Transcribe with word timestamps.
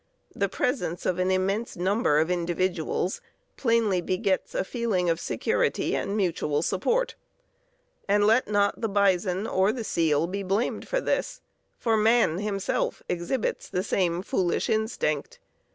The 0.33 0.49
presence 0.49 1.05
of 1.05 1.19
an 1.19 1.29
immense 1.29 1.77
number 1.77 2.17
of 2.17 2.31
individuals 2.31 3.21
plainly 3.55 4.01
begets 4.01 4.55
a 4.55 4.63
feeling 4.63 5.11
of 5.11 5.19
security 5.19 5.95
and 5.95 6.17
mutual 6.17 6.63
support. 6.63 7.13
And 8.07 8.25
let 8.25 8.47
not 8.47 8.81
the 8.81 8.89
bison 8.89 9.45
or 9.45 9.71
the 9.71 9.83
seal 9.83 10.25
be 10.25 10.41
blamed 10.41 10.87
for 10.87 10.99
this, 11.01 11.41
for 11.77 11.97
man 11.97 12.39
himself 12.39 13.03
exhibits 13.07 13.69
the 13.69 13.83
same 13.83 14.23
foolish 14.23 14.69
instinct. 14.71 15.37